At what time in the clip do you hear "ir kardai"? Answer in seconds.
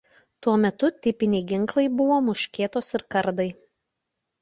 3.01-3.51